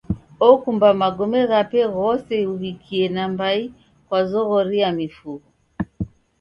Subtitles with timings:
[0.49, 3.63] Okumba magome ghape ghose uw'ikie nambai
[4.07, 5.49] kwa zoghori ya mifugho.